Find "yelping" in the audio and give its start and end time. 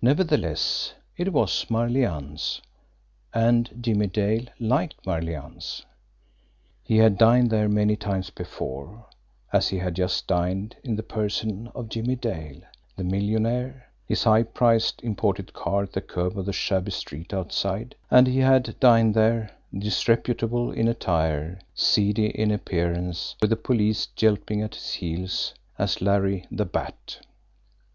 24.18-24.62